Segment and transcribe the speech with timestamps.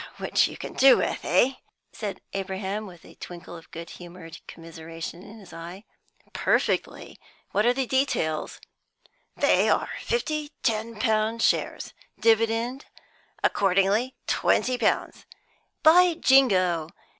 [0.17, 1.51] "Which you can do with, eh?"
[1.93, 5.83] said Abraham, with a twinkle of good humoured commiseration in his eye.
[6.33, 7.19] "Perfectly.
[7.51, 8.59] What are the details?"
[9.37, 11.93] "There are fifty ten pound shares.
[12.19, 12.87] Dividend
[13.43, 15.27] accordingly twenty pounds."
[15.83, 16.89] "By Jingo!